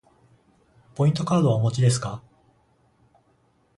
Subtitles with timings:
[0.95, 2.23] ポイントカードはお持ちですか。